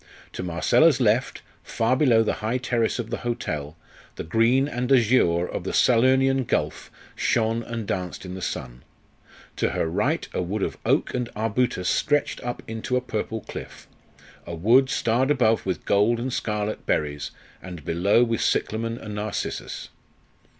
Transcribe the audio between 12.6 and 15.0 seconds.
into a purple cliff a wood